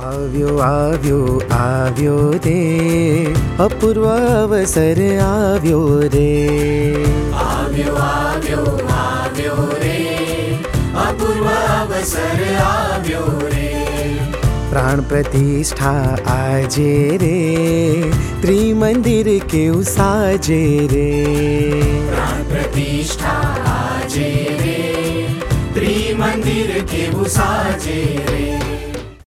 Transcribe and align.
આવ્યો 0.00 0.52
આવ્યો 0.60 1.24
આવ્યો 1.54 2.20
રે 2.44 2.60
અપૂર્વ 3.58 4.04
અવસર 4.10 5.00
આવ્યો 5.22 5.80
રે 6.14 6.28
આવ્યો 7.40 7.96
આવ્યો 8.04 8.70
આવ્યો 8.98 9.66
રે 9.82 9.98
અપૂર્વ 11.02 11.50
અવસર 11.50 12.40
આવ્યો 12.62 13.26
રે 13.46 13.66
પ્રાણ 14.70 15.04
પ્રતિષ્ઠા 15.04 16.06
આજે 16.36 16.88
રે 17.24 17.34
ત્રિમંદિર 18.40 19.30
કેવું 19.46 19.84
સાજે 19.90 20.62
રે 20.94 21.10
પ્રાણ 22.06 22.40
પ્રતિષ્ઠા 22.46 23.44
આજે 23.74 24.32
રે 24.62 24.80
ત્રિમંદિર 25.74 26.74
કેવું 26.86 27.30
સાજે 27.30 28.00
રે 28.30 28.59